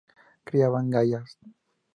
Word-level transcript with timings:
Criaban 0.47 0.89
llamas. 0.89 1.37